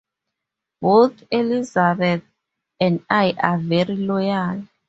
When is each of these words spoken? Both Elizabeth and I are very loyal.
Both 0.81 1.25
Elizabeth 1.29 2.23
and 2.79 3.05
I 3.07 3.35
are 3.39 3.59
very 3.59 3.95
loyal. 3.97 4.63